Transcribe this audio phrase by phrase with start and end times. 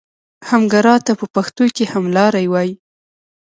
[0.49, 2.73] همګرا ته په پښتو کې هملاری وایي.